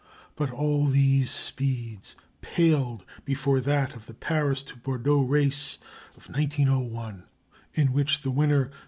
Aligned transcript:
But 0.35 0.49
all 0.49 0.87
these 0.87 1.29
speeds 1.29 2.15
paled 2.41 3.05
before 3.23 3.59
that 3.61 3.95
of 3.95 4.07
the 4.07 4.15
Paris 4.15 4.63
to 4.63 4.75
Bordeaux 4.77 5.21
race 5.21 5.77
of 6.17 6.25
1901, 6.25 7.25
in 7.75 7.93
which 7.93 8.23
the 8.23 8.31
winner, 8.31 8.65
M. 8.65 8.71